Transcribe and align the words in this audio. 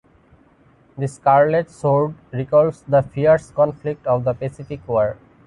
The 0.97 1.07
scarlet 1.07 1.69
sword 1.69 2.15
recalls 2.33 2.81
the 2.87 3.03
fierce 3.03 3.51
conflict 3.51 4.07
of 4.07 4.23
the 4.23 4.33
Pacific 4.33 4.79
war. 4.87 5.15